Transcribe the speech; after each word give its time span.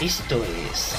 Esto 0.00 0.42
es 0.42 0.96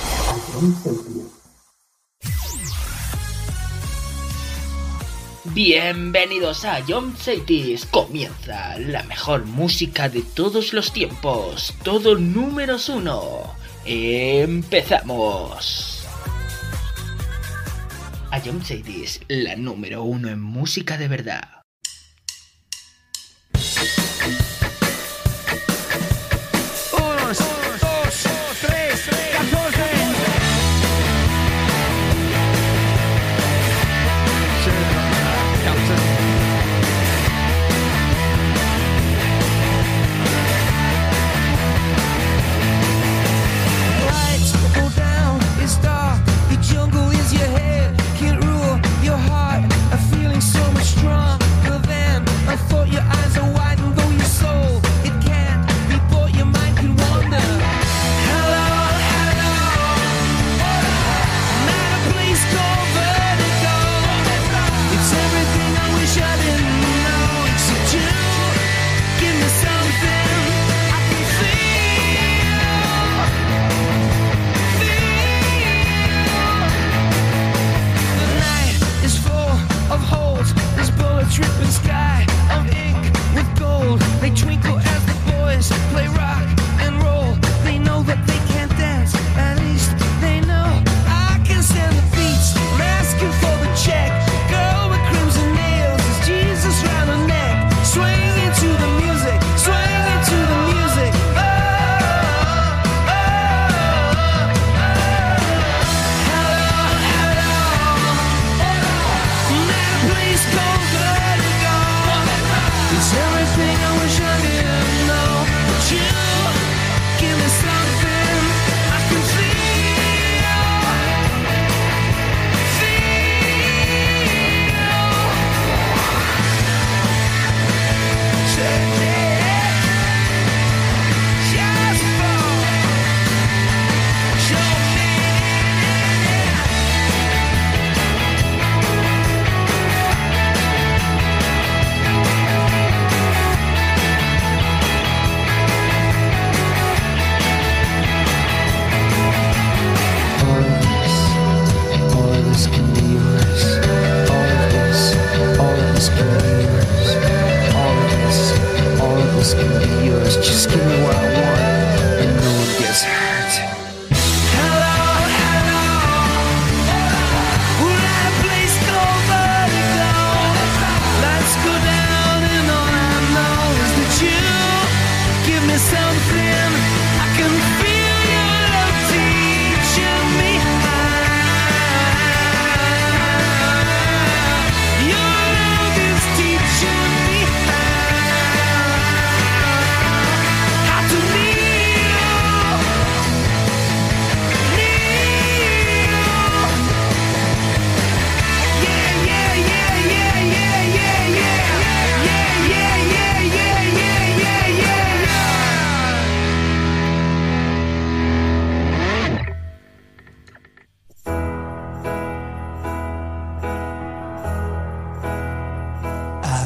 Bienvenidos 5.53 6.63
a 6.63 6.81
John 6.87 7.13
Cities. 7.17 7.85
Comienza 7.87 8.79
la 8.79 9.03
mejor 9.03 9.43
música 9.43 10.07
de 10.07 10.21
todos 10.21 10.71
los 10.71 10.93
tiempos. 10.93 11.73
Todo 11.83 12.15
números 12.17 12.87
uno. 12.87 13.53
Empezamos. 13.83 15.27
A 18.31 18.39
John 18.39 18.63
Cities, 18.63 19.19
la 19.27 19.57
número 19.57 20.03
uno 20.03 20.29
en 20.29 20.39
música 20.39 20.97
de 20.97 21.09
verdad. 21.09 21.56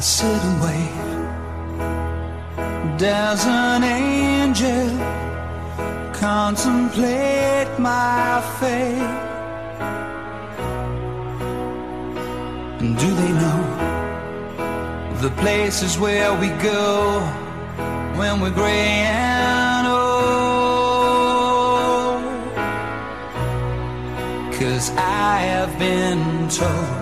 sit 0.02 0.26
and 0.26 0.60
wait. 0.60 0.98
Does 2.98 3.46
an 3.46 3.84
angel 3.84 4.98
contemplate 6.12 7.78
my 7.78 8.42
fate? 8.58 8.98
And 12.80 12.98
do 12.98 13.14
they 13.14 13.32
know 13.42 13.62
the 15.20 15.30
places 15.40 15.96
where 15.96 16.34
we 16.34 16.48
go 16.60 17.20
when 18.16 18.40
we're 18.40 18.50
gray 18.50 19.04
and 19.06 19.86
old? 19.86 20.02
Cause 24.58 24.90
I 24.96 25.42
have 25.42 25.78
been 25.78 26.48
told 26.48 27.01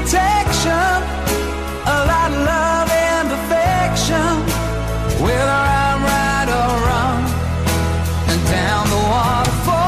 protection, 0.00 0.96
a 1.84 1.98
lot 2.10 2.30
of 2.32 2.38
love 2.52 2.88
and 2.90 3.28
affection, 3.38 4.32
whether 5.24 5.58
I'm 5.84 6.00
right 6.12 6.48
or 6.60 6.72
wrong. 6.86 7.22
And 8.30 8.40
down 8.56 8.84
the 8.94 9.02
waterfall, 9.12 9.84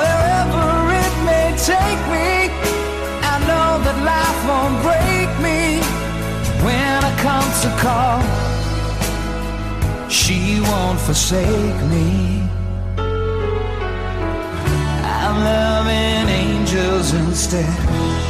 wherever 0.00 0.66
it 1.04 1.14
may 1.30 1.48
take 1.72 2.02
me, 2.14 2.30
I 3.32 3.34
know 3.48 3.70
that 3.84 3.96
life 4.12 4.40
won't 4.48 4.76
break 4.86 5.30
me 5.46 5.60
when 6.64 6.98
I 7.10 7.12
come 7.26 7.48
to 7.64 7.70
call. 7.84 8.20
She 10.08 10.38
won't 10.60 11.00
forsake 11.00 11.80
me. 11.92 12.08
I'm 15.18 15.36
loving 15.44 16.28
angels 16.28 17.08
instead. 17.12 18.25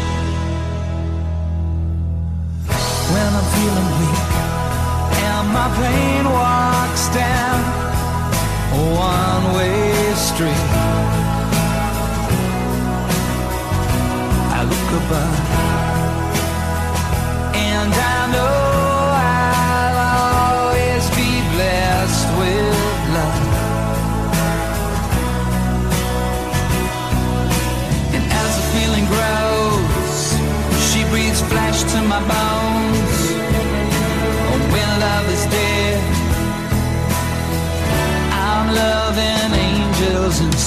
my 5.56 5.68
pain 5.80 6.24
walks 6.40 7.04
down 7.22 7.58
a 8.76 8.82
one 9.08 9.44
way 9.56 10.12
street. 10.28 10.66
I 14.58 14.60
look 14.70 14.88
above 15.00 15.36
and 17.72 17.90
I 18.14 18.18
know 18.34 18.58
I'll 19.32 19.98
always 20.52 21.04
be 21.20 21.30
blessed 21.54 22.28
with 22.40 22.78
love. 23.16 23.44
And 28.14 28.24
as 28.40 28.50
the 28.58 28.64
feeling 28.74 29.06
grows, 29.14 30.22
she 30.88 31.00
breathes 31.10 31.40
flesh 31.50 31.78
to 31.92 31.98
my 32.12 32.20
body. 32.28 32.45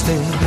hacer 0.10 0.39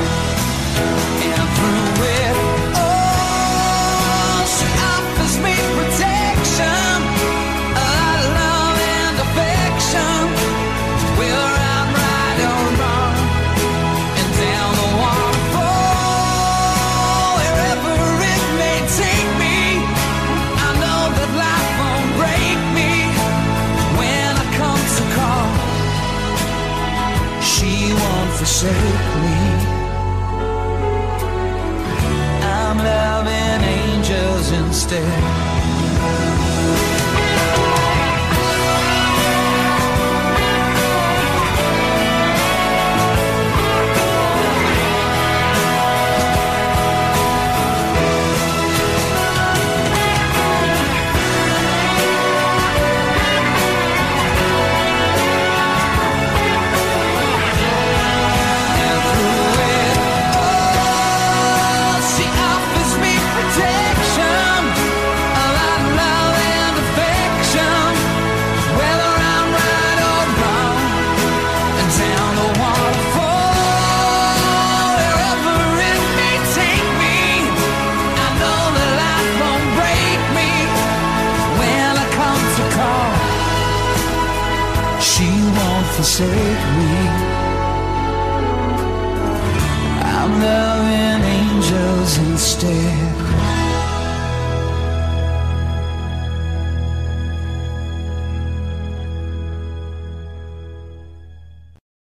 stay 34.92 35.31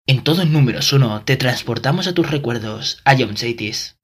En 0.07 0.23
todos 0.23 0.47
números 0.47 0.93
uno 0.93 1.21
te 1.23 1.37
transportamos 1.37 2.07
a 2.07 2.13
tus 2.13 2.29
recuerdos, 2.29 3.01
a 3.05 3.15
John 3.17 3.35
Chaitis. 3.35 3.97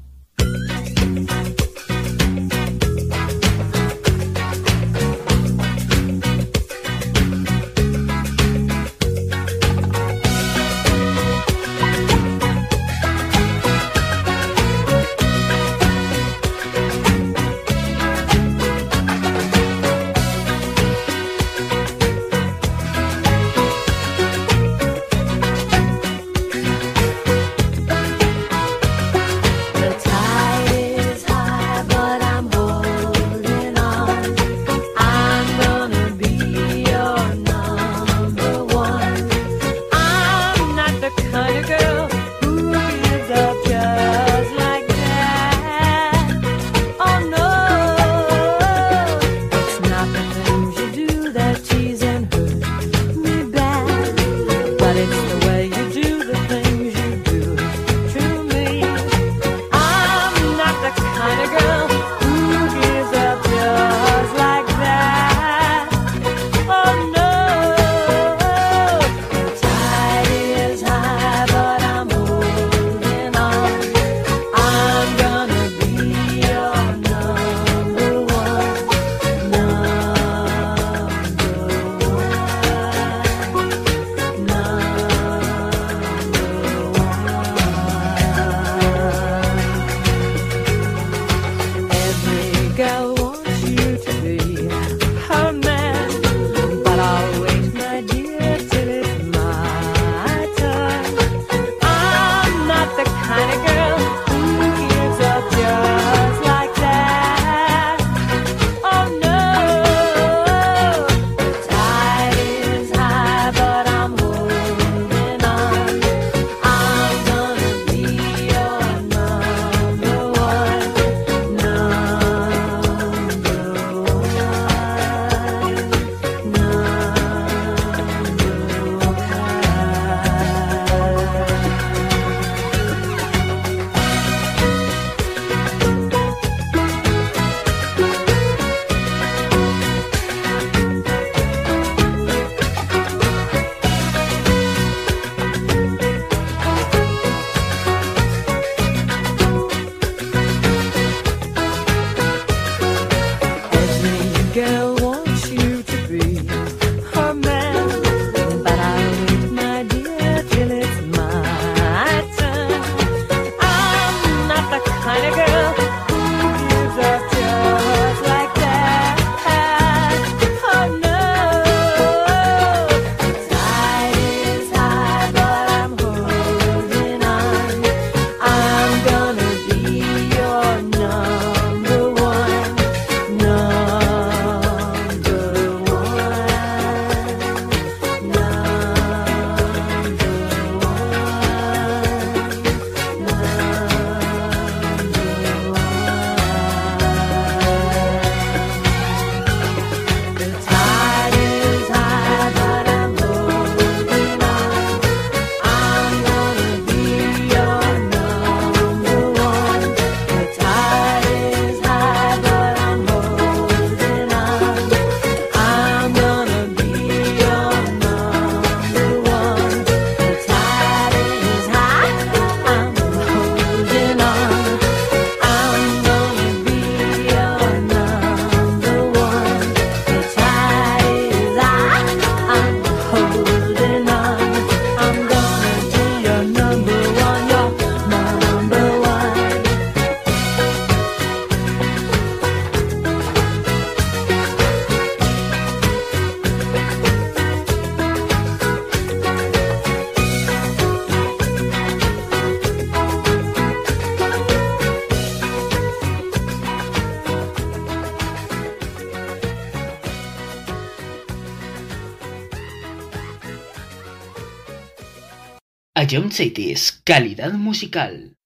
John 266.18 266.32
Cities, 266.32 267.00
calidad 267.04 267.54
musical. 267.54 268.37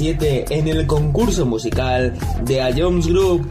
en 0.00 0.68
el 0.68 0.86
concurso 0.86 1.44
musical 1.44 2.16
de 2.42 2.62
A 2.62 2.70
Jones 2.72 3.08
Group. 3.08 3.50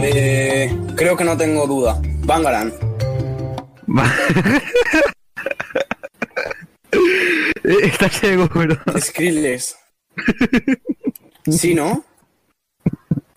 Eh, 0.00 0.78
creo 0.94 1.16
que 1.16 1.24
no 1.24 1.36
tengo 1.36 1.66
duda. 1.66 2.00
Bangaran. 2.24 2.72
Eh, 7.64 7.76
está 7.84 8.08
ciego, 8.08 8.48
pero. 8.52 8.76
Skrillex. 8.98 9.76
¿Sí, 11.48 11.74
no? 11.74 12.04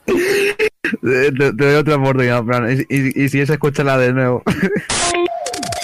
Te, 0.06 1.32
doy 1.32 1.76
otra 1.76 1.96
oportunidad, 1.96 2.44
Fran. 2.44 2.86
Y, 2.90 3.24
y 3.24 3.30
si 3.30 3.40
es, 3.40 3.52
escúchala 3.52 4.00
de 4.00 4.14
nuevo. 4.14 4.42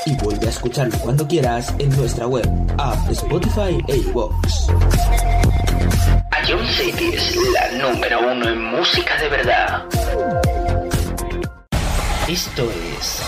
y 0.07 0.15
vuelve 0.15 0.47
a 0.47 0.49
escucharlo 0.49 0.97
cuando 0.99 1.27
quieras 1.27 1.73
en 1.77 1.95
nuestra 1.95 2.25
web 2.25 2.49
App, 2.81 2.97
Spotify 3.11 3.77
e 3.87 3.97
iVoox. 4.09 4.33
Ion 6.47 6.65
City 6.65 7.13
es 7.13 7.35
la 7.53 7.77
número 7.77 8.31
uno 8.31 8.49
en 8.49 8.59
música 8.71 9.15
de 9.21 9.29
verdad. 9.29 9.83
Esto 12.27 12.63
es 12.97 13.21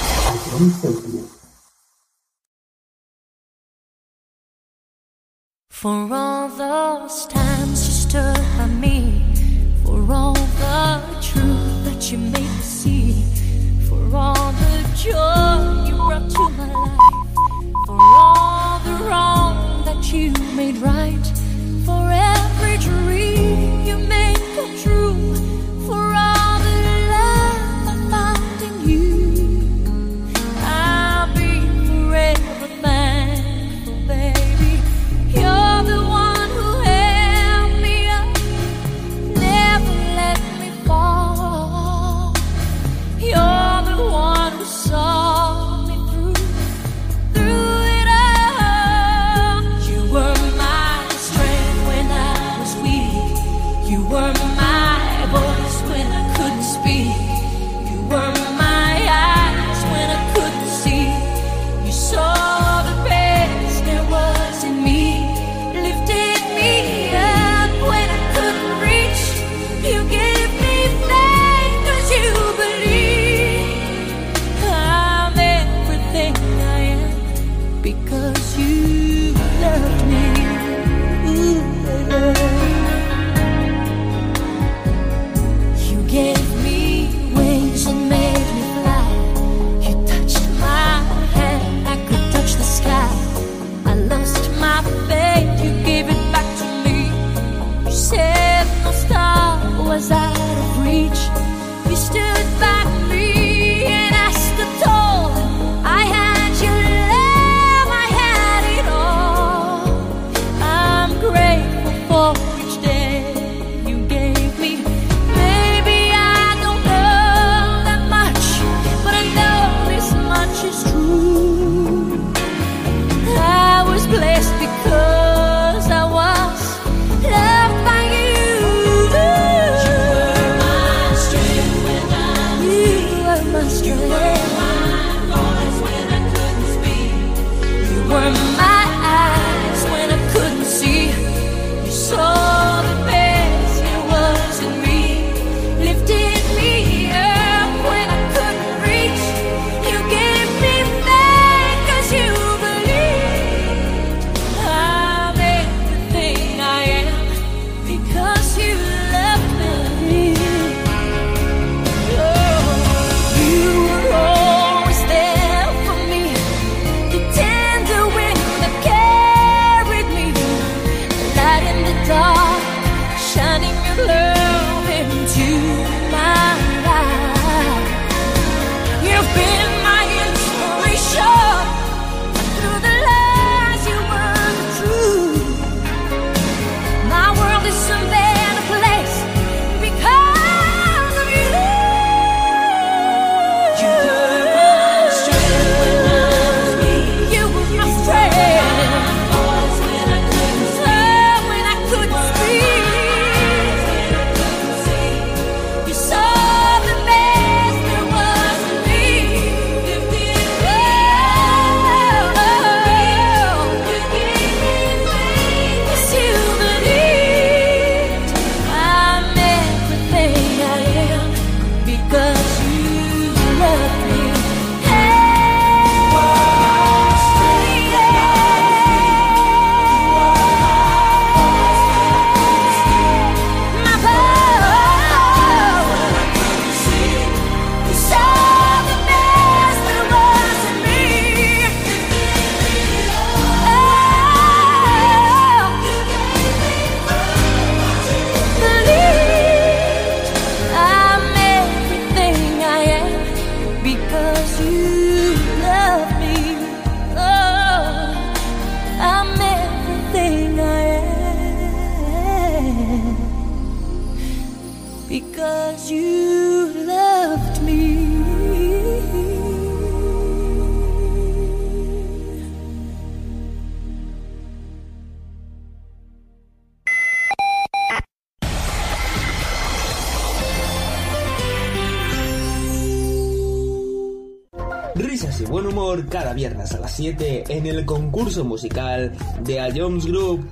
viernes 286.44 286.74
a 286.74 286.80
las 286.82 286.94
7 286.98 287.46
en 287.48 287.66
el 287.68 287.86
concurso 287.86 288.44
musical 288.44 289.14
de 289.44 289.62
A 289.62 289.70
Jones 289.74 290.06
Group. 290.06 290.46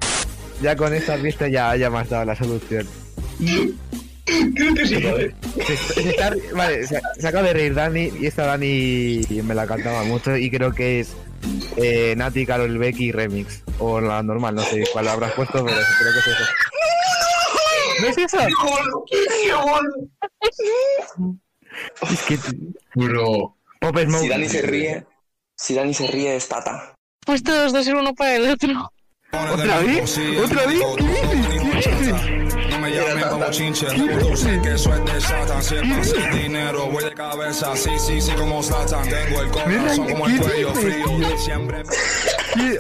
Ya 0.62 0.74
con 0.74 0.94
esta 0.94 1.18
pista 1.18 1.50
ya, 1.50 1.76
ya 1.76 1.90
me 1.90 2.00
has 2.00 2.10
dado 2.10 2.24
la 2.24 2.34
solución. 2.36 2.88
Creo 4.56 4.74
que 4.74 4.88
sí, 4.88 5.02
joder. 5.02 5.36
Se, 5.68 5.76
se 5.76 6.10
está- 6.12 6.34
vale, 6.56 6.88
se, 6.88 7.02
se 7.20 7.28
acaba 7.28 7.48
de 7.48 7.54
reír 7.54 7.74
Dani 7.74 8.10
y 8.22 8.26
esta 8.26 8.46
Dani 8.46 9.22
me 9.44 9.54
la 9.54 9.68
cantaba 9.68 10.04
mucho 10.06 10.38
y 10.38 10.50
creo 10.50 10.72
que 10.72 11.02
es 11.02 11.10
eh, 11.76 12.14
Nati, 12.16 12.46
Carol 12.46 12.78
Becky 12.78 13.12
Remix. 13.12 13.62
O 13.80 14.00
la 14.00 14.24
normal, 14.24 14.56
no 14.56 14.64
sé 14.64 14.86
cuál 14.94 15.10
habrás 15.10 15.34
puesto, 15.34 15.66
pero 15.66 15.76
creo 16.00 16.14
que 16.14 16.20
es 16.20 16.28
eso. 16.28 16.46
¿No 18.02 18.08
es 18.08 18.18
eso? 18.18 18.38
Es 22.10 22.22
que... 22.24 22.38
Bro. 22.96 23.58
Pop 23.82 23.98
Smoke. 23.98 24.22
Si 24.22 24.30
Dani 24.30 24.48
se 24.48 24.62
ríe, 24.62 25.06
si 25.62 25.76
Dani 25.76 25.94
se 25.94 26.08
ríe 26.08 26.36
es 26.36 26.48
Tata. 26.48 26.96
Pues 27.24 27.44
todos 27.44 27.72
dos 27.72 27.86
ser 27.86 27.96
uno 27.96 28.16
para 28.16 28.36
el 28.36 28.50
otro. 28.50 28.92
¿Otra 29.32 29.80
vez? 29.80 30.20
¿Otra 30.44 30.66
vez? 30.66 30.82
¿Qué 30.98 31.04
dices? 31.04 31.48
¿Qué 31.84 31.96
dices? 31.96 32.70
No 32.72 32.80
me 32.80 32.90
llamen 32.90 33.30
como 33.30 33.50
chinche, 33.52 33.88
sé 34.36 34.62
que 34.62 34.70
de 34.70 34.78
Satan. 34.78 35.64
Si 35.64 35.76
es 35.76 35.82
para 35.82 36.02
hacer 36.02 36.34
dinero, 36.34 36.88
voy 36.88 37.04
de 37.04 37.14
cabeza. 37.14 37.76
Sí, 37.76 37.92
sí, 38.00 38.20
sí, 38.20 38.32
como 38.32 38.64
Satan. 38.64 39.08
Tengo 39.08 39.42
el 39.42 39.52
corazón 39.52 40.10
como 40.10 40.26
el 40.26 40.34
¿qué 40.34 40.46
cuello 40.46 40.74
dices, 40.74 40.84
frío. 40.84 41.38
Siempre. 41.38 41.84
¿Qué, 42.56 42.80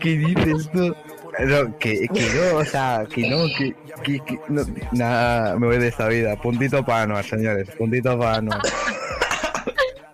qué 0.00 0.10
dices 0.10 0.70
tú? 0.72 0.94
No, 1.38 1.78
que, 1.78 2.06
que 2.08 2.28
no, 2.34 2.58
o 2.58 2.64
sea, 2.64 3.06
que 3.12 3.30
no, 3.30 3.46
que, 3.56 3.74
que, 4.04 4.20
que 4.24 4.40
no, 4.48 4.62
nada, 4.92 5.56
me 5.58 5.68
voy 5.68 5.78
de 5.78 5.88
esta 5.88 6.06
vida. 6.08 6.36
Puntito 6.36 6.84
para 6.84 7.02
Anuar, 7.02 7.24
señores, 7.24 7.68
puntito 7.78 8.18
para 8.18 8.36
Anuar. 8.36 8.60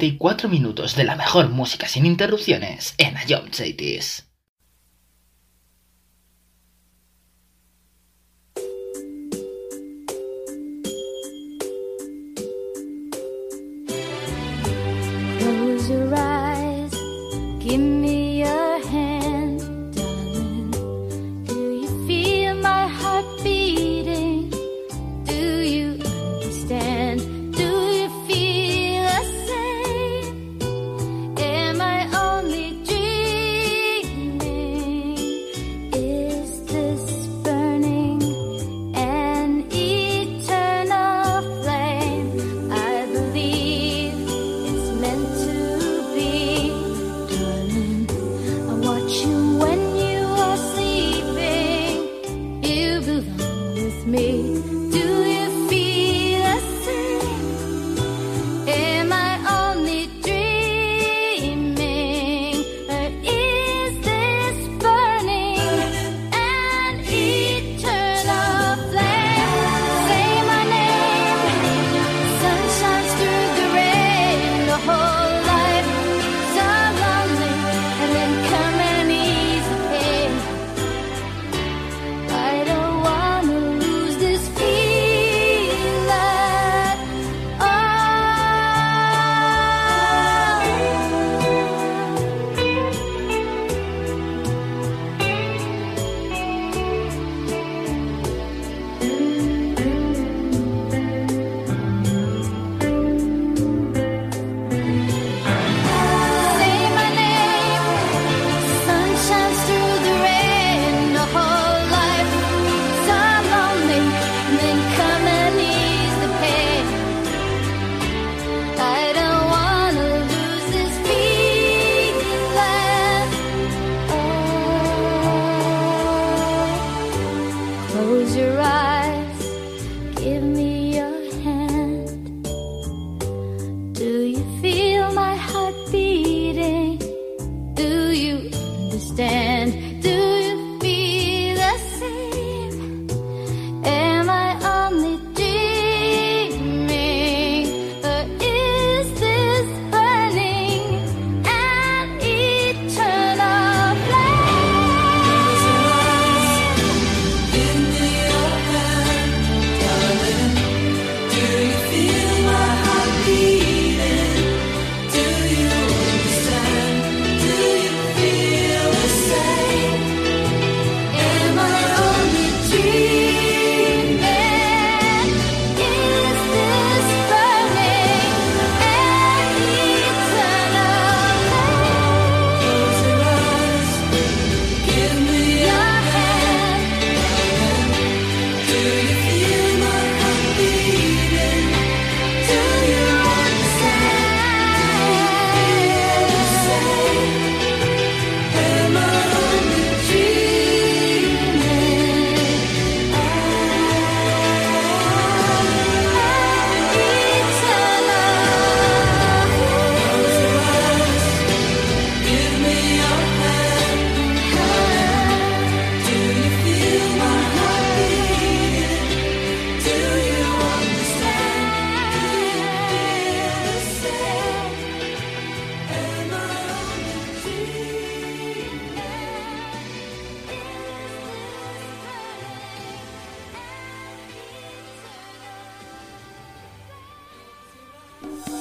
34 0.00 0.48
minutos 0.48 0.96
de 0.96 1.04
la 1.04 1.14
mejor 1.14 1.50
música 1.50 1.86
sin 1.86 2.06
interrupciones 2.06 2.94
en 2.96 3.16
Ion 3.28 3.52
Cities. 3.52 4.29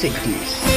60s. 0.00 0.69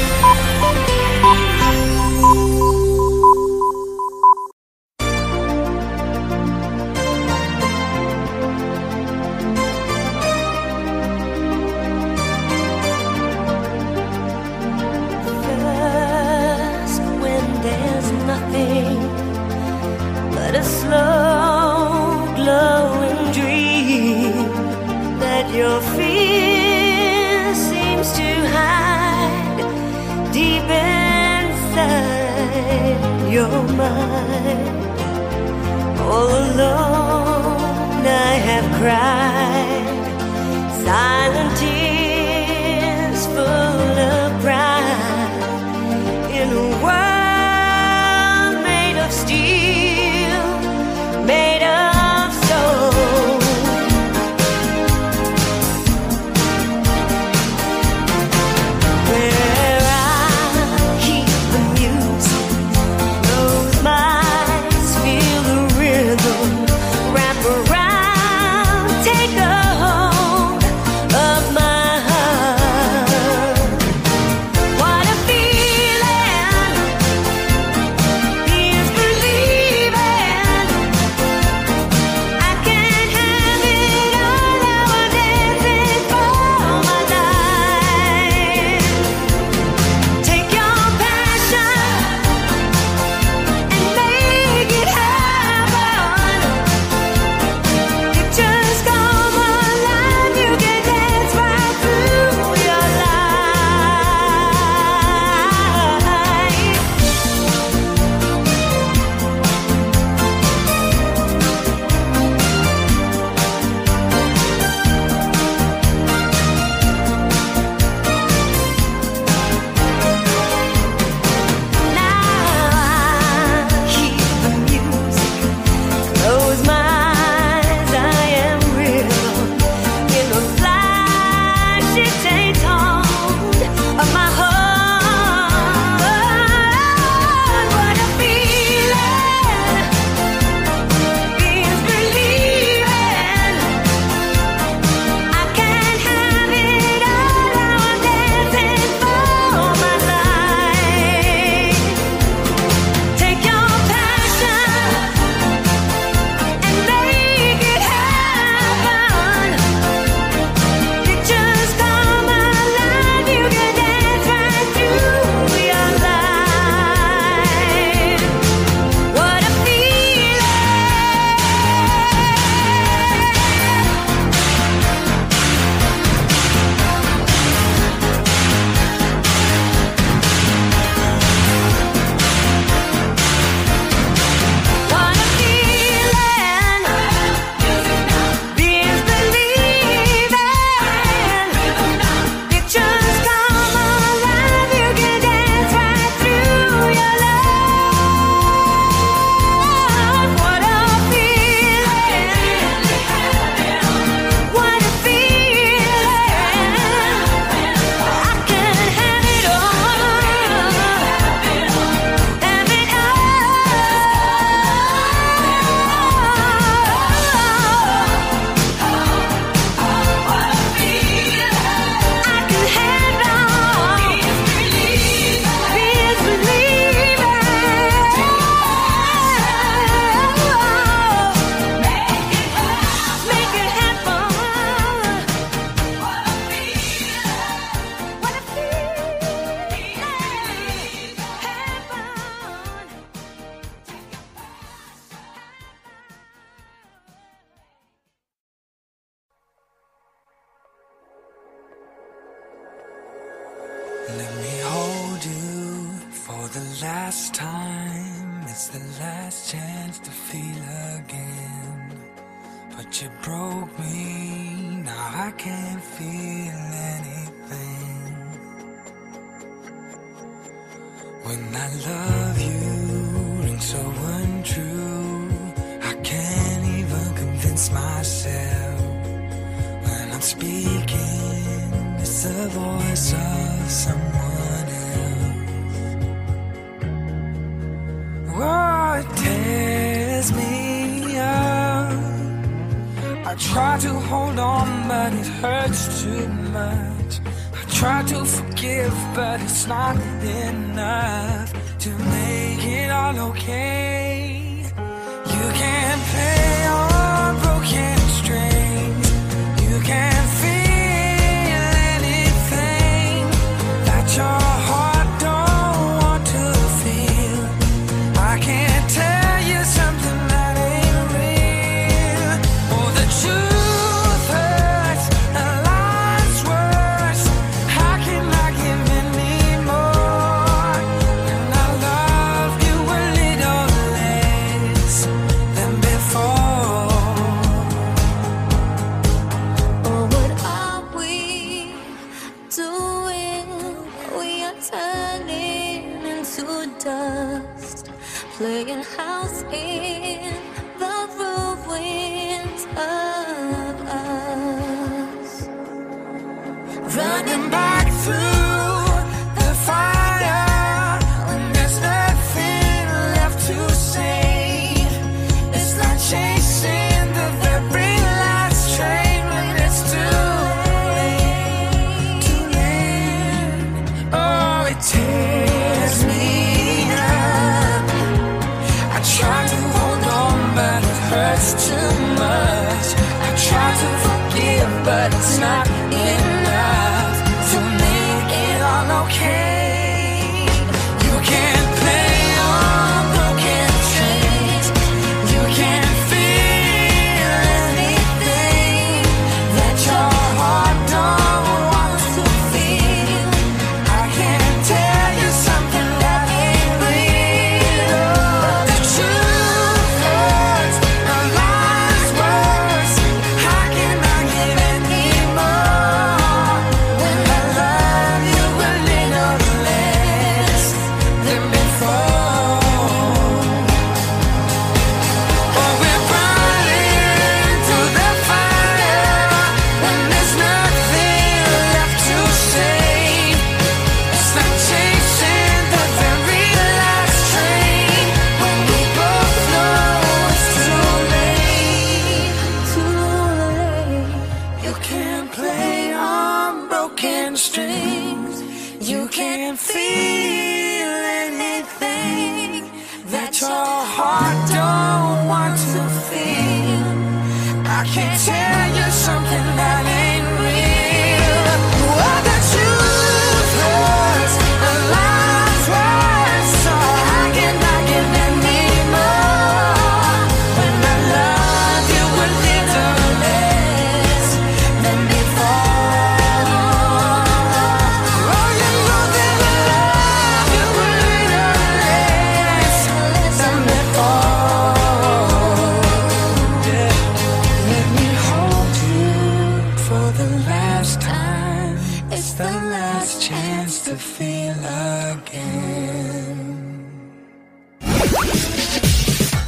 I 457.83 457.85
can't 457.85 458.17
tell 458.17 458.77
you 458.77 458.91
something 458.91 459.45
that 459.57 459.85
ain't 459.85 460.02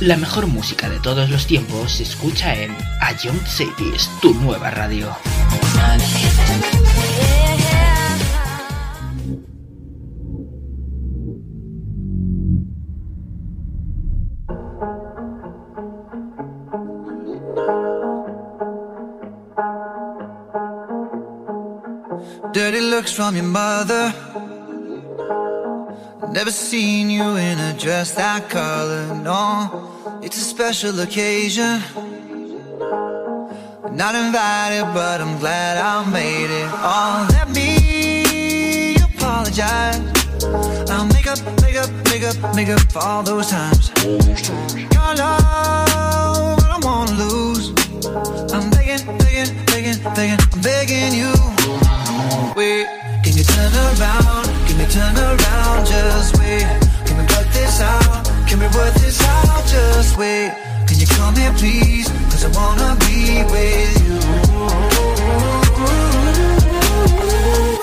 La 0.05 0.17
mejor 0.17 0.45
música 0.45 0.87
de 0.87 0.99
todos 0.99 1.31
los 1.31 1.47
tiempos 1.47 1.93
se 1.93 2.03
escucha 2.03 2.53
en 2.53 2.77
A 3.01 3.13
Young 3.13 3.43
Cities, 3.47 4.07
tu 4.21 4.35
nueva 4.35 4.69
radio. 4.69 5.11
Dirty 22.53 22.81
looks 22.81 23.11
from 23.11 23.35
your 23.35 23.43
mother. 23.43 24.13
Never 26.31 26.51
seen 26.51 27.09
you 27.09 27.37
in 27.37 27.57
a 27.59 27.73
dress 27.73 28.13
that 28.15 28.49
color. 28.49 29.15
No, 29.23 29.94
it's 30.25 30.37
a 30.37 30.41
special 30.55 30.99
occasion. 31.01 31.79
Not 33.91 34.15
invited, 34.15 34.85
but 34.95 35.21
I'm 35.21 35.37
glad 35.37 35.77
I 35.77 36.03
made 36.09 36.49
it. 36.49 36.69
Oh, 36.73 37.27
let 37.29 37.47
me 37.51 38.95
apologize. 38.95 40.01
I'll 40.89 41.05
make 41.13 41.27
up, 41.27 41.39
make 41.61 41.75
up, 41.77 41.89
make 42.09 42.23
up, 42.23 42.55
make 42.55 42.69
up 42.69 42.91
for 42.91 43.03
all 43.03 43.21
those 43.21 43.51
times. 43.51 43.91
Your 44.03 45.11
love, 45.13 46.59
I 46.59 46.69
don't 46.71 46.83
wanna 46.83 47.11
lose. 47.23 47.69
I'm 48.51 48.71
begging, 48.71 49.05
begging, 49.19 49.53
begging, 49.67 49.99
begging, 50.15 50.39
I'm 50.41 50.61
begging 50.61 51.13
you. 51.21 51.33
Wait, 52.57 52.87
can 53.23 53.37
you 53.37 53.43
turn 53.43 53.71
around? 53.93 54.45
Can 54.65 54.79
you 54.79 54.87
turn 54.87 55.15
around? 55.15 55.85
Just 55.85 56.39
wait. 56.39 56.65
Can 57.05 57.15
we 57.17 57.23
work 57.23 57.47
this 57.53 57.79
out? 57.79 58.34
Can 58.55 58.71
we 58.71 58.77
work 58.77 58.93
this 58.93 59.21
out? 59.21 59.67
Just 59.67 60.17
wait. 60.17 60.53
Can 60.87 60.97
you 60.97 61.07
come 61.07 61.35
here, 61.35 61.51
please? 61.57 62.07
Cause 62.31 62.45
I 62.45 62.49
wanna 62.55 62.95
be 63.03 63.43
with 63.51 63.99
you. 64.07 64.15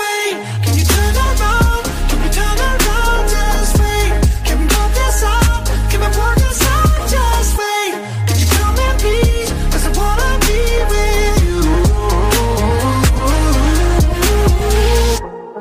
Wait, 0.01 0.35
can 0.65 0.73
you 0.78 0.85
turn 0.89 1.15
around? 1.28 1.85
Can 2.09 2.32
turn 2.32 2.57
around? 2.57 3.28
Just 3.28 3.77
wait. 3.81 4.12
Can 4.47 4.57
we 4.61 4.65
work 4.65 4.93
this 4.97 5.23
out? 5.23 5.69
Can 5.90 6.01
we 6.01 6.07
work 6.16 6.36
this 6.40 6.62
out? 6.65 7.05
Just 7.16 7.53
wait. 7.61 7.93
Can 8.27 8.36
you 8.40 8.49
come 8.57 8.74
here, 8.82 8.97
please? 9.05 9.53
Cause 9.73 9.85
I 9.85 9.93
wanna 10.01 10.32
be 10.49 10.61
with 10.93 11.36
you. 11.44 11.61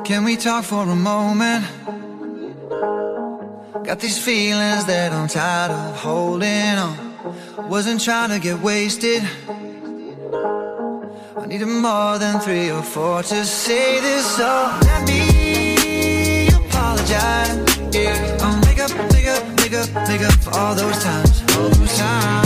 Can 0.04 0.24
we 0.24 0.38
talk 0.38 0.64
for 0.64 0.84
a 0.84 0.96
moment? 0.96 1.81
Got 3.92 4.00
these 4.00 4.16
feelings 4.16 4.86
that 4.86 5.12
I'm 5.12 5.28
tired 5.28 5.70
of 5.70 5.96
holding 5.98 6.78
on. 6.78 7.68
Wasn't 7.68 8.00
trying 8.00 8.30
to 8.30 8.38
get 8.38 8.58
wasted. 8.62 9.22
I 11.36 11.44
needed 11.46 11.66
more 11.66 12.18
than 12.18 12.40
three 12.40 12.70
or 12.70 12.82
four 12.82 13.22
to 13.22 13.44
say 13.44 14.00
this. 14.00 14.24
So 14.38 14.48
let 14.84 15.06
me 15.06 16.48
apologize. 16.48 17.52
Yeah. 17.94 18.38
I'll 18.40 18.58
make 18.64 18.80
up, 18.80 18.92
make 19.12 19.26
up, 19.26 19.44
make 19.60 19.74
up, 19.74 20.08
make 20.08 20.22
up 20.22 20.40
for 20.40 20.58
all 20.58 20.74
those 20.74 21.04
times. 21.04 21.42
All 21.54 21.68
those 21.68 21.98
times. 21.98 22.41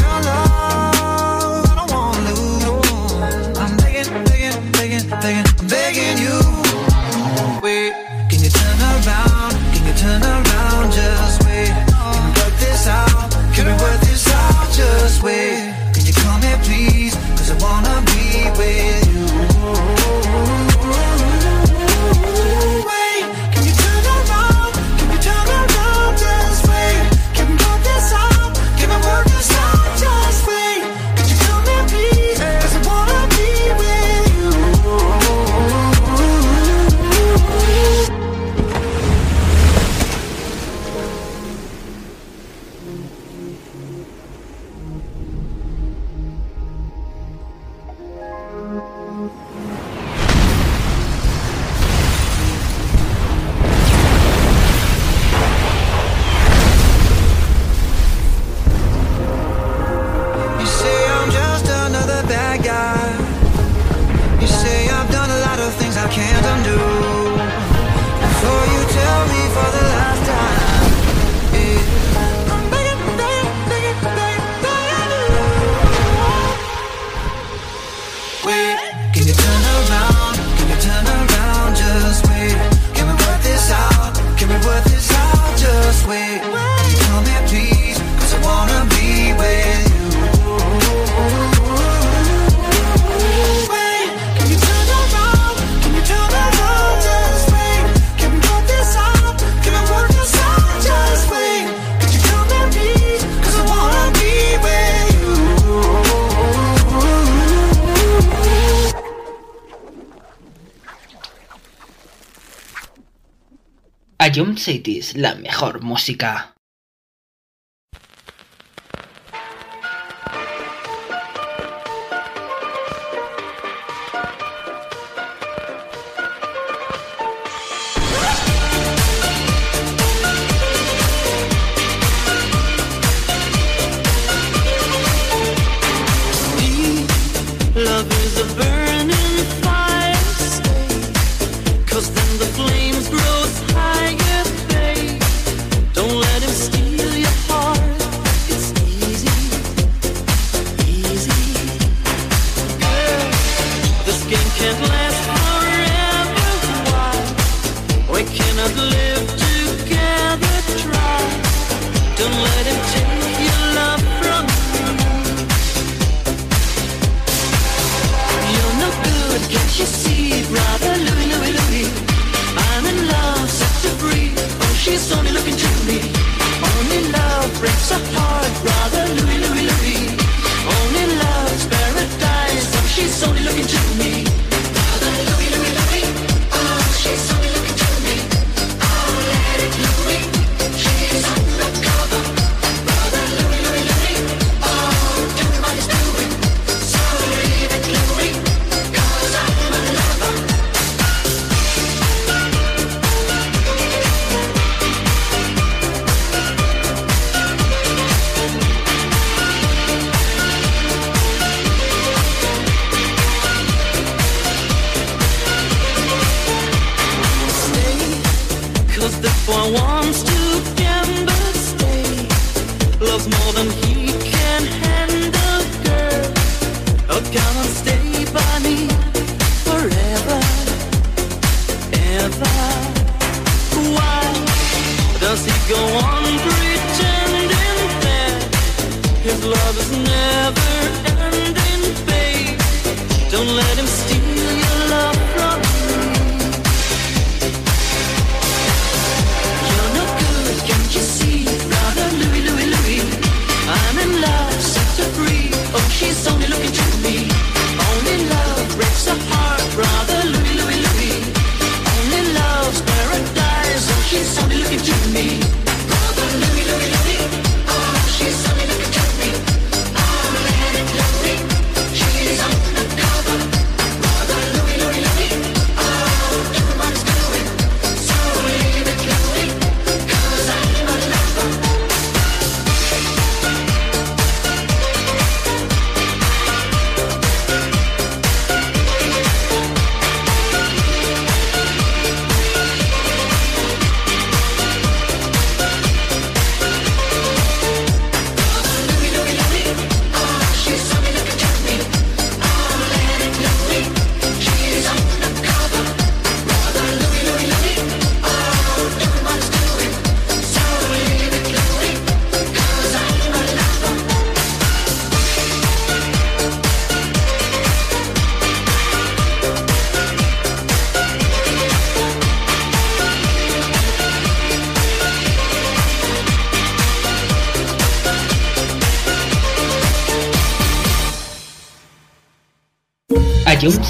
Ion 114.36 114.58
Cities, 114.58 115.16
la 115.16 115.34
mejor 115.34 115.82
música. 115.82 116.55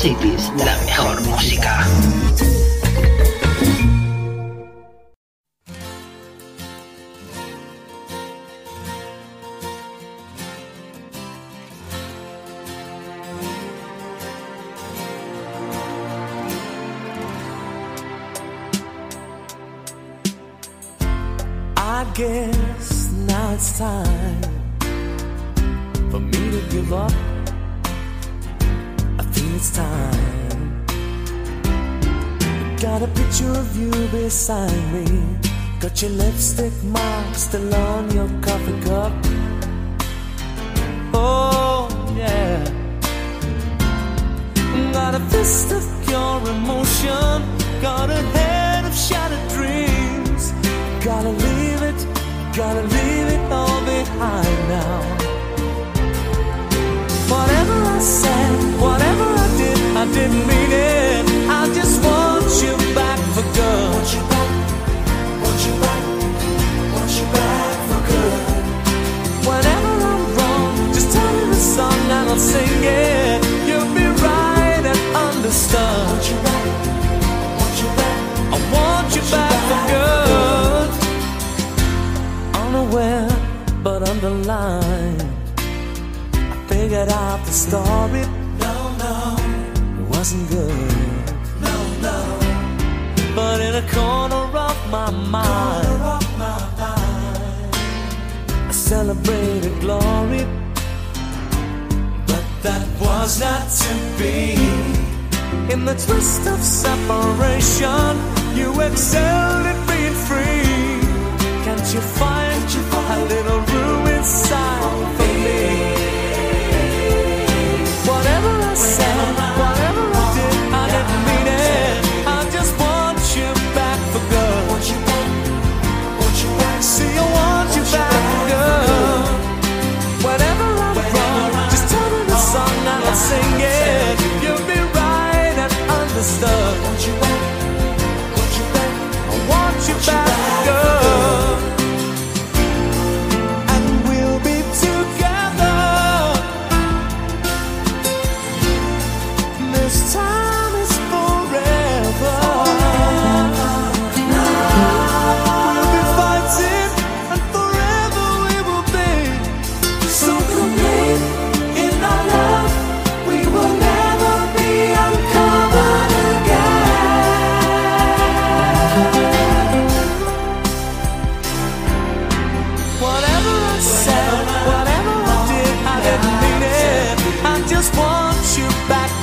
cities. 0.07 0.53
La 0.65 0.76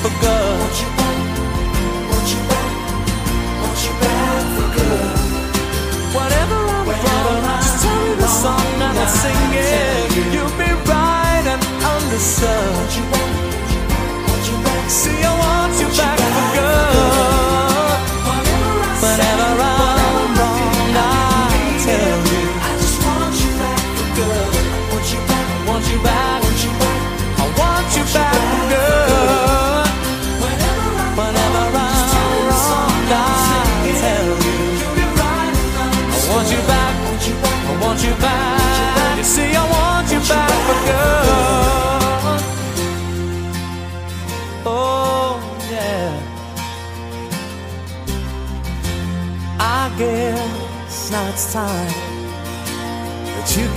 never 0.04 0.22
go 0.22 0.33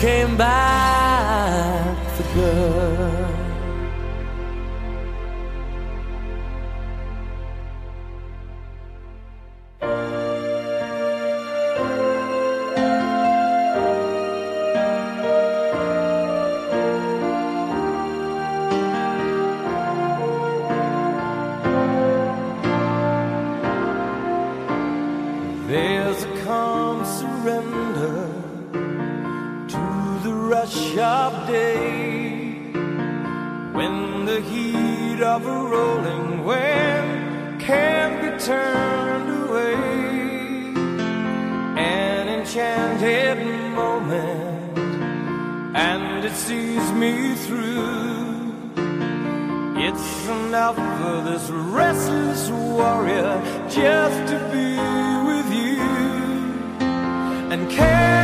came 0.07 0.37
back 0.37 1.97
for 2.15 2.23
good. 2.35 3.36
this 51.27 51.51
restless 51.51 52.51
warrior 52.51 53.43
just 53.69 54.31
to 54.31 54.39
be 54.53 54.77
with 55.27 55.49
you 55.53 55.83
and 57.53 57.69
care. 57.69 58.16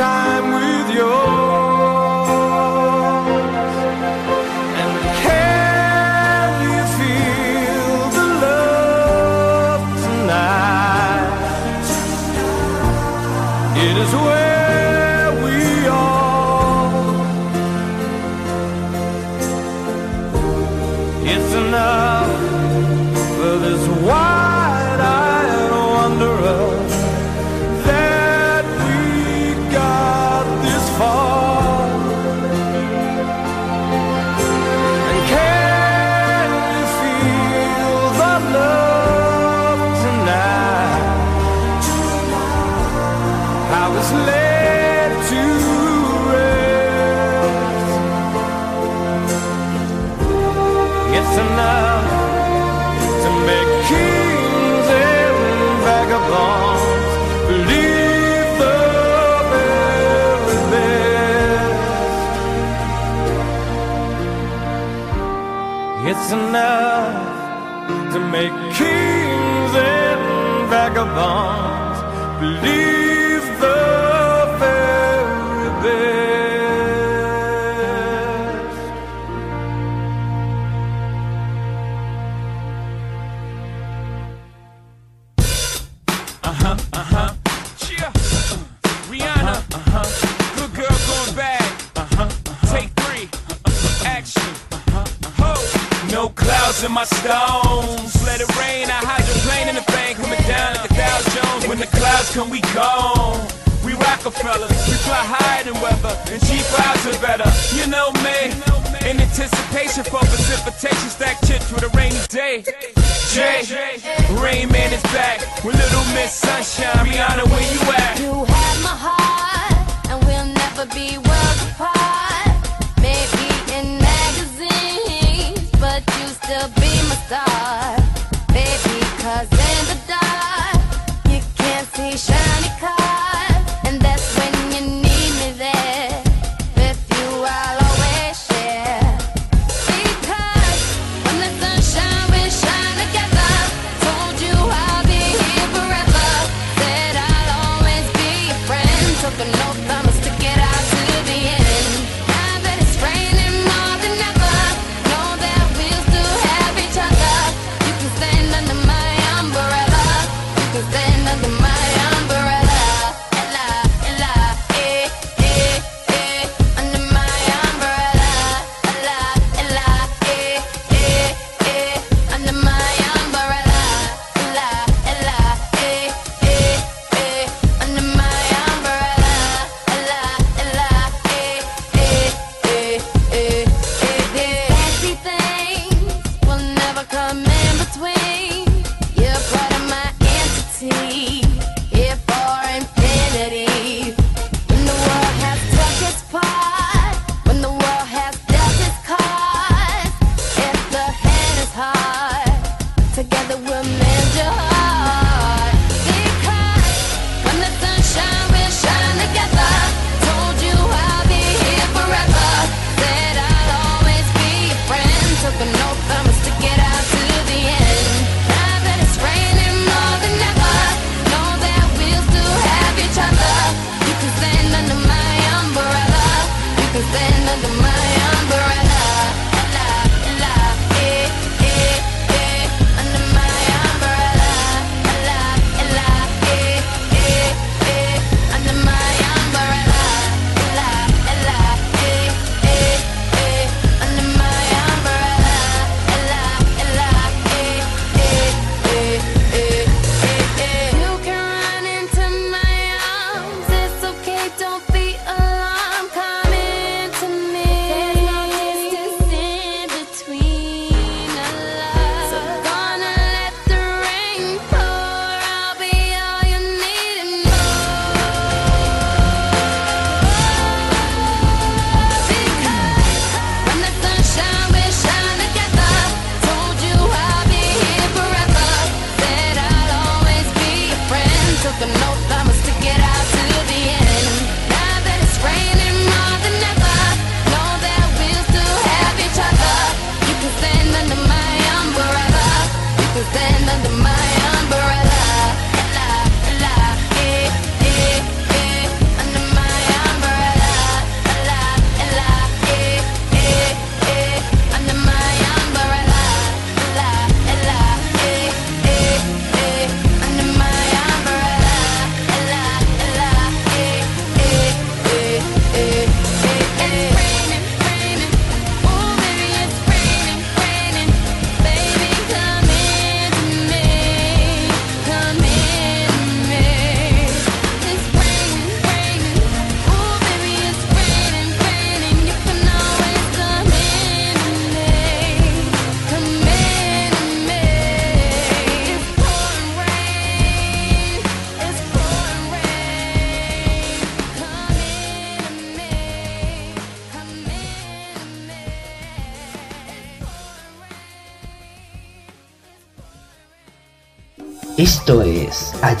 Time 0.00 0.54
with 0.54 0.96
yours. 0.96 1.39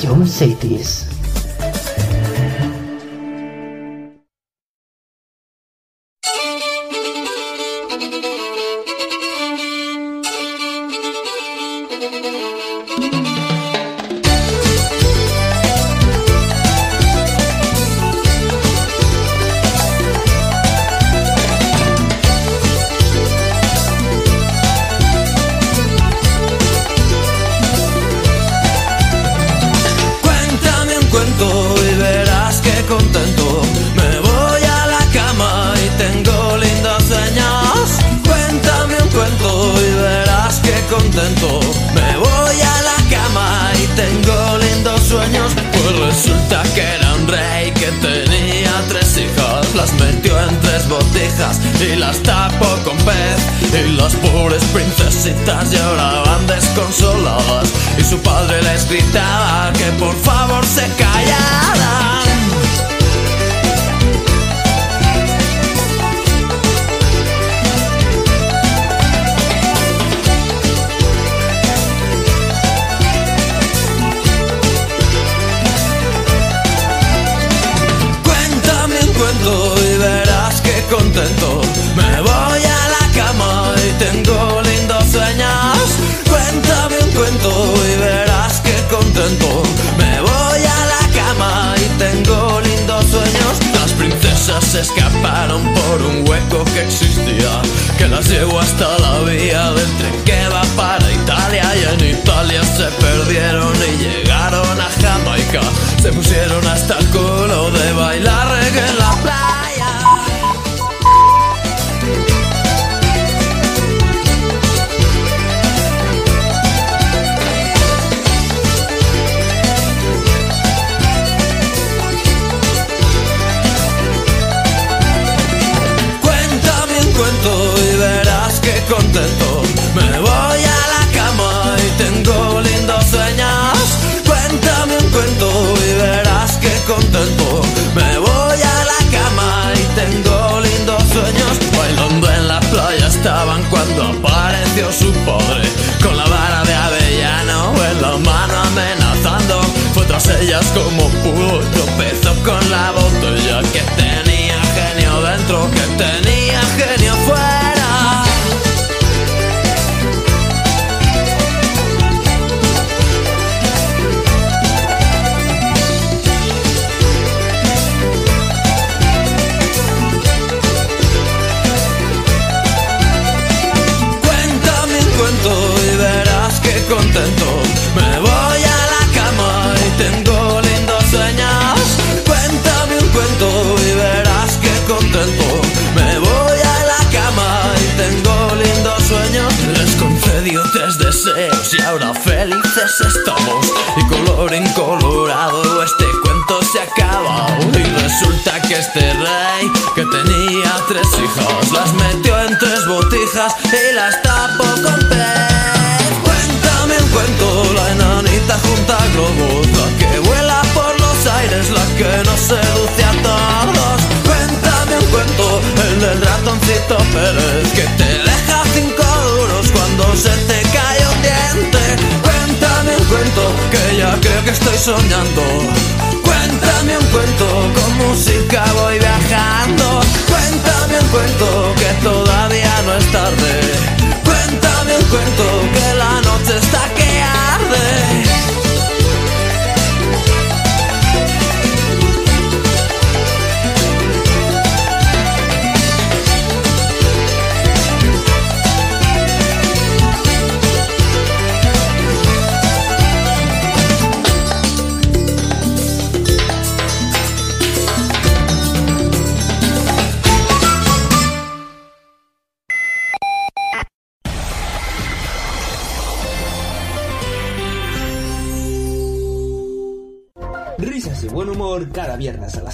Eu 0.02 0.06
de 0.06 0.12
homens. 0.12 1.09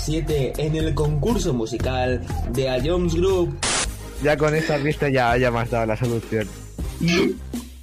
7 0.07 0.53
en 0.59 0.77
el 0.77 0.95
concurso 0.95 1.53
musical 1.53 2.25
de 2.53 2.71
A 2.71 2.79
Jones 2.81 3.17
Group. 3.17 3.59
Ya 4.23 4.37
con 4.37 4.55
esta 4.55 4.77
vista 4.77 5.09
ya 5.09 5.33
haya 5.33 5.51
más 5.51 5.69
dado 5.69 5.87
la 5.87 5.97
solución. 5.97 6.49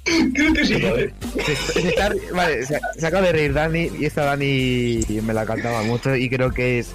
Creo 0.04 0.54
que 0.54 0.64
sí. 0.64 0.74
Eh, 0.74 1.12
se, 1.44 2.32
vale, 2.32 2.64
se, 2.64 3.06
acaba 3.06 3.26
de 3.26 3.32
reír 3.32 3.52
Dani 3.52 3.90
y 3.98 4.06
esta 4.06 4.24
Dani 4.24 5.00
me 5.22 5.34
la 5.34 5.44
cantaba 5.44 5.82
mucho 5.82 6.16
y 6.16 6.30
creo 6.30 6.50
que 6.50 6.78
es 6.78 6.94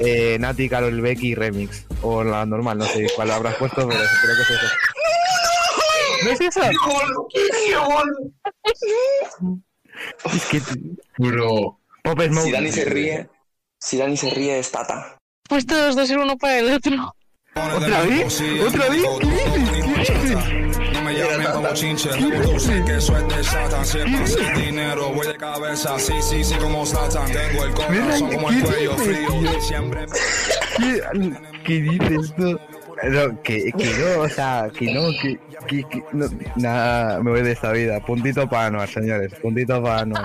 eh, 0.00 0.36
Nati, 0.38 0.68
Carol 0.68 1.00
Becky 1.00 1.34
Remix. 1.34 1.86
O 2.02 2.22
la 2.22 2.44
normal, 2.44 2.76
no 2.76 2.84
sé 2.84 3.06
cuál 3.16 3.30
habrás 3.30 3.54
puesto, 3.54 3.88
pero 3.88 4.00
creo 4.22 4.36
que 4.36 4.42
es 4.42 4.50
eso. 4.50 4.66
¿No 6.24 6.30
es 6.30 6.40
eso? 6.42 6.60
¡Qué 10.30 10.36
Es 10.36 10.44
que... 10.44 10.60
Bro. 11.16 11.80
Pop 12.04 12.20
Smoke. 12.20 12.52
Dani 12.52 12.70
se 12.70 12.84
ríe 12.84 13.28
si 13.80 13.96
Dani 13.96 14.16
se 14.16 14.30
ríe 14.30 14.58
es 14.58 14.70
Tata. 14.70 15.16
Pues 15.48 15.66
todos 15.66 15.96
dos 15.96 16.08
ser 16.08 16.18
uno 16.18 16.36
para 16.36 16.58
el 16.58 16.72
otro. 16.74 17.14
¿Otra 17.54 18.02
vez? 18.02 18.42
¿Otra 18.66 18.88
vez? 18.88 19.02
¿Qué 19.20 19.26
dices? 19.26 19.70
¿Qué 20.06 20.14
dices? 20.14 20.92
No 20.92 21.02
me 21.02 21.14
llamen 21.14 21.52
como 21.52 21.72
chinche, 21.74 22.10
tú 22.42 22.60
sé 22.60 22.82
que 22.84 22.96
es 22.96 23.06
de 23.08 23.44
Satan. 23.44 23.84
Siempre 23.84 24.26
sin 24.26 24.54
dinero, 24.54 25.12
voy 25.12 25.26
de 25.26 25.36
cabeza, 25.36 25.98
sí, 25.98 26.12
sí, 26.20 26.44
sí, 26.44 26.54
como 26.56 26.84
Satan. 26.84 27.32
Tengo 27.32 27.64
el 27.64 27.74
corazón 27.74 28.32
como 28.32 28.50
el 28.50 28.62
cuello 28.62 28.96
frío, 28.96 29.60
siempre. 29.60 30.06
¿Qué, 30.76 31.02
¿Qué 31.64 31.80
dices 31.80 32.34
tú? 32.36 32.58
No, 33.04 33.42
que, 33.42 33.70
que 33.78 33.94
no, 33.94 34.22
o 34.22 34.28
sea, 34.28 34.68
que 34.76 34.92
no, 34.92 35.10
que, 35.22 35.38
que, 35.68 35.84
que 35.88 36.02
no, 36.12 36.26
nada, 36.56 37.22
me 37.22 37.30
voy 37.30 37.42
de 37.42 37.52
esta 37.52 37.72
vida. 37.72 38.00
Puntito 38.00 38.48
para 38.48 38.66
Anuar, 38.66 38.88
señores, 38.88 39.32
puntito 39.40 39.80
para 39.82 40.00
Anuar. 40.00 40.24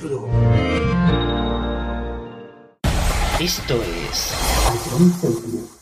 Group. 0.00 0.28
Esto 3.40 3.74
es 4.10 5.75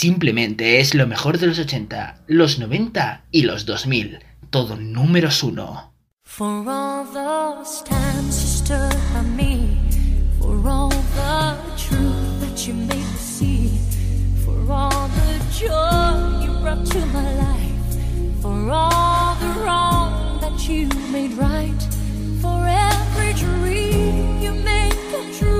Simplemente 0.00 0.80
es 0.80 0.94
lo 0.94 1.06
mejor 1.06 1.36
de 1.36 1.46
los 1.46 1.58
80, 1.58 2.22
los 2.26 2.58
90 2.58 3.24
y 3.30 3.42
los 3.42 3.66
2000. 3.66 4.20
Todo 4.48 4.76
números 4.76 5.42
uno. 5.42 5.92
For 6.24 6.66
all 6.66 7.04
those 7.12 7.84
times 7.84 8.40
you 8.40 8.48
stood 8.48 8.96
by 9.12 9.20
me, 9.36 9.78
for 10.38 10.56
all 10.66 10.88
the 10.88 11.54
truth 11.76 12.40
that 12.40 12.66
you 12.66 12.72
made 12.72 12.96
me 12.96 13.18
see, 13.18 13.78
for 14.42 14.72
all 14.72 15.10
the 15.10 15.38
joy 15.52 16.46
you 16.46 16.58
brought 16.62 16.86
to 16.92 17.04
my 17.12 17.34
life, 17.34 18.40
for 18.40 18.70
all 18.70 19.36
the 19.38 19.60
wrong 19.60 20.40
that 20.40 20.66
you 20.66 20.88
made 21.12 21.36
right, 21.36 21.82
for 22.40 22.66
every 22.66 23.34
dream 23.34 24.40
you 24.40 24.54
made 24.64 24.96
come 25.10 25.30
true. 25.34 25.59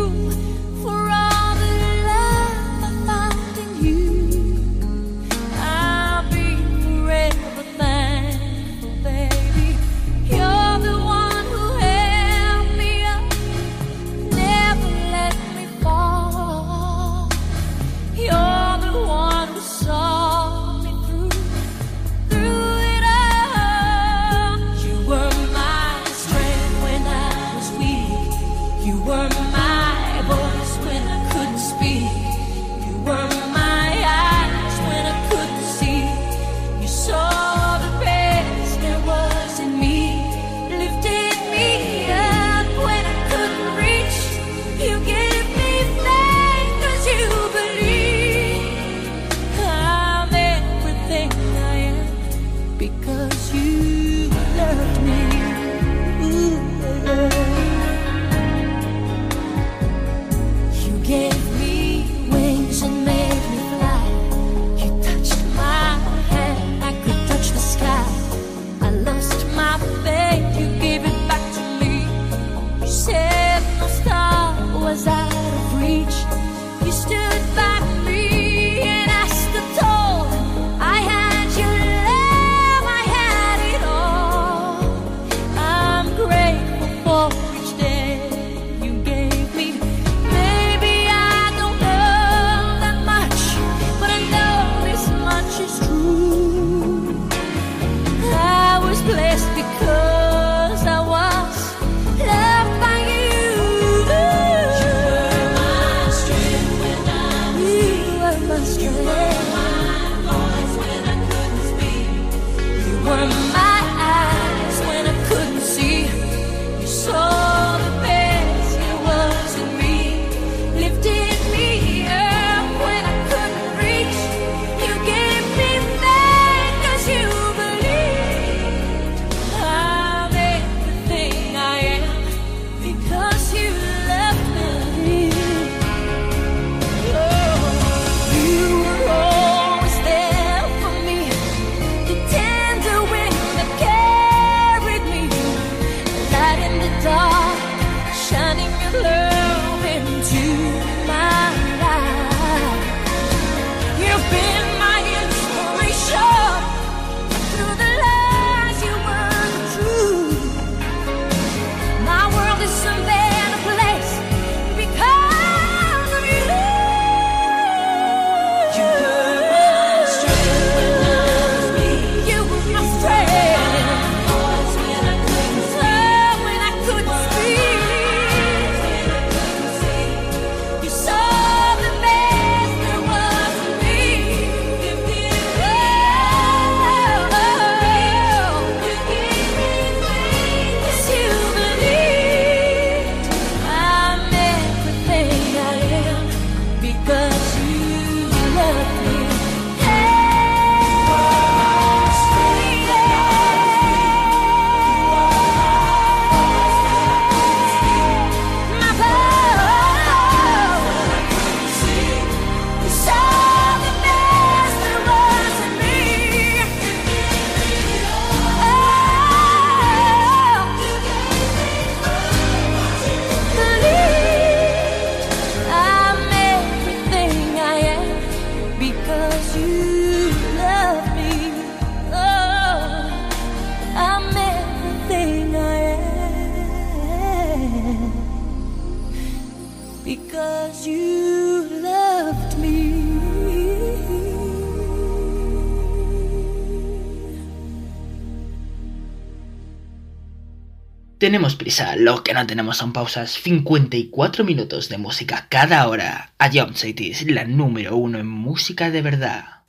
Tenemos 251.21 251.55
prisa, 251.55 251.97
lo 251.97 252.25
que 252.25 252.33
no 252.33 252.47
tenemos 252.47 252.79
son 252.79 252.95
pausas. 252.95 253.33
54 253.33 254.43
minutos 254.43 254.89
de 254.89 254.97
música 254.97 255.49
cada 255.51 255.87
hora. 255.87 256.33
A 256.39 256.51
Jump 256.51 256.75
Cities, 256.75 257.31
la 257.31 257.45
número 257.45 257.95
uno 257.99 258.19
en 258.19 258.27
música 258.27 258.91
de 258.91 259.03
verdad. 259.03 259.60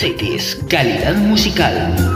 Cities, 0.00 0.56
calidad 0.66 1.14
musical. 1.14 2.09